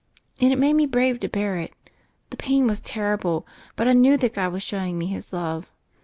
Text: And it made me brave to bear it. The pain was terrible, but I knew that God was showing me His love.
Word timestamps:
And 0.39 0.51
it 0.51 0.57
made 0.57 0.73
me 0.73 0.87
brave 0.87 1.19
to 1.19 1.29
bear 1.29 1.57
it. 1.57 1.73
The 2.31 2.35
pain 2.35 2.65
was 2.65 2.79
terrible, 2.79 3.45
but 3.75 3.87
I 3.87 3.93
knew 3.93 4.17
that 4.17 4.33
God 4.33 4.51
was 4.51 4.63
showing 4.63 4.97
me 4.97 5.05
His 5.05 5.31
love. 5.31 5.69